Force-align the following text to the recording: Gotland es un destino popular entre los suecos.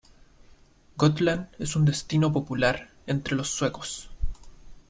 Gotland 0.97 1.49
es 1.59 1.75
un 1.75 1.85
destino 1.85 2.33
popular 2.33 2.89
entre 3.05 3.35
los 3.35 3.51
suecos. 3.51 4.09